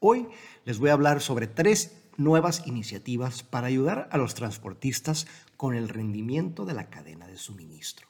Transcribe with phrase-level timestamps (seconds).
[0.00, 0.28] Hoy
[0.64, 5.88] les voy a hablar sobre tres nuevas iniciativas para ayudar a los transportistas con el
[5.88, 8.06] rendimiento de la cadena de suministro.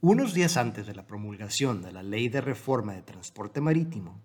[0.00, 4.20] Unos días antes de la promulgación de la Ley de Reforma de Transporte Marítimo,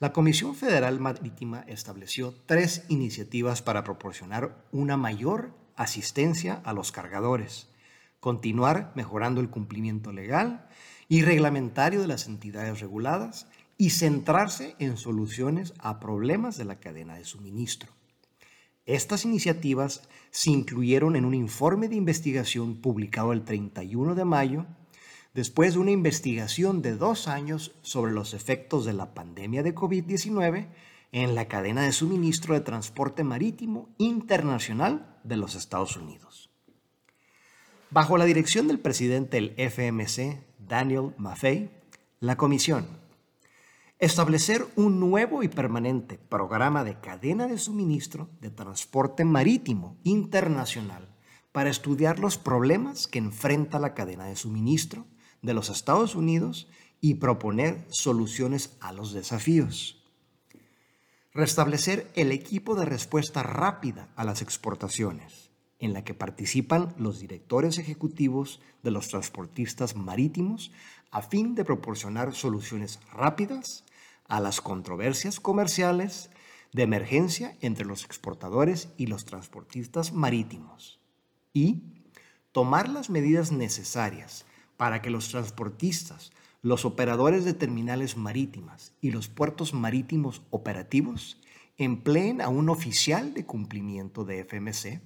[0.00, 7.68] la Comisión Federal Marítima estableció tres iniciativas para proporcionar una mayor asistencia a los cargadores,
[8.18, 10.66] continuar mejorando el cumplimiento legal
[11.08, 13.46] y reglamentario de las entidades reguladas
[13.78, 17.92] y centrarse en soluciones a problemas de la cadena de suministro.
[18.86, 24.66] Estas iniciativas se incluyeron en un informe de investigación publicado el 31 de mayo,
[25.32, 30.66] después de una investigación de dos años sobre los efectos de la pandemia de COVID-19
[31.12, 36.50] en la cadena de suministro de transporte marítimo internacional de los Estados Unidos.
[37.90, 41.70] Bajo la dirección del presidente del FMC, Daniel Maffei,
[42.20, 43.07] la comisión
[44.00, 51.08] Establecer un nuevo y permanente programa de cadena de suministro de transporte marítimo internacional
[51.50, 55.04] para estudiar los problemas que enfrenta la cadena de suministro
[55.42, 56.68] de los Estados Unidos
[57.00, 60.00] y proponer soluciones a los desafíos.
[61.32, 65.50] Restablecer el equipo de respuesta rápida a las exportaciones,
[65.80, 70.70] en la que participan los directores ejecutivos de los transportistas marítimos
[71.10, 73.84] a fin de proporcionar soluciones rápidas
[74.28, 76.30] a las controversias comerciales
[76.72, 81.00] de emergencia entre los exportadores y los transportistas marítimos
[81.54, 81.82] y
[82.52, 84.44] tomar las medidas necesarias
[84.76, 86.32] para que los transportistas,
[86.62, 91.40] los operadores de terminales marítimas y los puertos marítimos operativos
[91.78, 95.00] empleen a un oficial de cumplimiento de FMC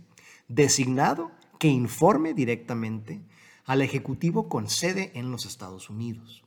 [0.48, 3.22] designado que informe directamente
[3.64, 6.42] al Ejecutivo con sede en los Estados Unidos.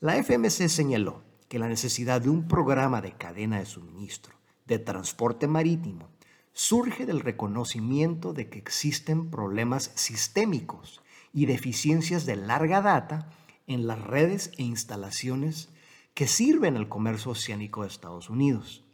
[0.00, 4.34] La FMC señaló que la necesidad de un programa de cadena de suministro
[4.66, 6.08] de transporte marítimo
[6.52, 11.02] surge del reconocimiento de que existen problemas sistémicos
[11.32, 13.28] y deficiencias de larga data
[13.66, 15.68] en las redes e instalaciones
[16.14, 18.84] que sirven al comercio oceánico de Estados Unidos.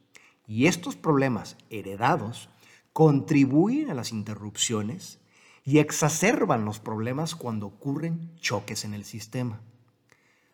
[0.46, 2.48] Y estos problemas heredados
[2.92, 5.20] contribuyen a las interrupciones
[5.64, 9.60] y exacerban los problemas cuando ocurren choques en el sistema.